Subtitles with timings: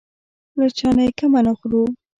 [0.59, 1.83] له چا نه یې کمه نه خورو.